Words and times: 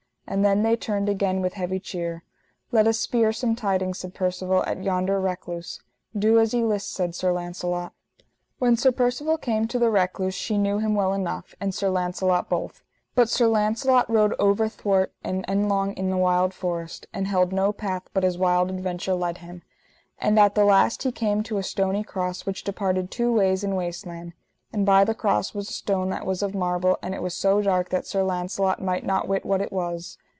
And 0.27 0.45
then 0.45 0.63
they 0.63 0.77
turned 0.77 1.09
again 1.09 1.41
with 1.41 1.55
heavy 1.55 1.77
cheer. 1.77 2.23
Let 2.71 2.87
us 2.87 2.97
spere 2.97 3.33
some 3.33 3.53
tidings, 3.53 3.99
said 3.99 4.13
Percivale, 4.13 4.63
at 4.65 4.81
yonder 4.81 5.19
recluse. 5.19 5.81
Do 6.17 6.39
as 6.39 6.53
ye 6.53 6.63
list, 6.63 6.93
said 6.93 7.13
Sir 7.13 7.33
Launcelot. 7.33 7.91
When 8.57 8.77
Sir 8.77 8.93
Percivale 8.93 9.37
came 9.39 9.67
to 9.67 9.77
the 9.77 9.89
recluse 9.89 10.33
she 10.33 10.57
knew 10.57 10.79
him 10.79 10.95
well 10.95 11.11
enough, 11.13 11.53
and 11.59 11.75
Sir 11.75 11.89
Launcelot 11.89 12.47
both. 12.49 12.81
But 13.13 13.27
Sir 13.27 13.47
Launcelot 13.47 14.09
rode 14.09 14.33
overthwart 14.39 15.11
and 15.21 15.43
endlong 15.49 15.95
in 15.95 16.09
a 16.13 16.17
wild 16.17 16.53
forest, 16.53 17.07
and 17.11 17.27
held 17.27 17.51
no 17.51 17.73
path 17.73 18.03
but 18.13 18.23
as 18.23 18.37
wild 18.37 18.69
adventure 18.69 19.15
led 19.15 19.39
him. 19.39 19.63
And 20.17 20.39
at 20.39 20.55
the 20.55 20.63
last 20.63 21.03
he 21.03 21.11
came 21.11 21.43
to 21.43 21.57
a 21.57 21.63
stony 21.63 22.05
cross 22.05 22.45
which 22.45 22.63
departed 22.63 23.11
two 23.11 23.33
ways 23.33 23.65
in 23.65 23.75
waste 23.75 24.05
land; 24.05 24.31
and 24.73 24.85
by 24.85 25.03
the 25.03 25.13
cross 25.13 25.53
was 25.53 25.69
a 25.69 25.73
stone 25.73 26.07
that 26.11 26.25
was 26.25 26.41
of 26.41 26.55
marble, 26.55 26.97
but 27.01 27.11
it 27.11 27.21
was 27.21 27.33
so 27.35 27.61
dark 27.61 27.89
that 27.89 28.07
Sir 28.07 28.23
Launcelot 28.23 28.81
might 28.81 29.05
not 29.05 29.27
wit 29.27 29.43
what 29.45 29.59
it 29.59 29.69
was. 29.73 30.17